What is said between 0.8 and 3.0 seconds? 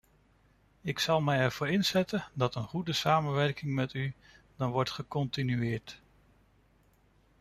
Ik zal mij ervoor inzetten dat een goede